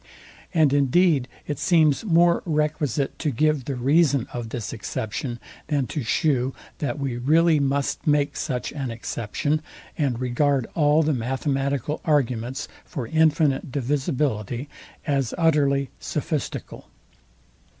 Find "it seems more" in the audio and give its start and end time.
1.45-2.41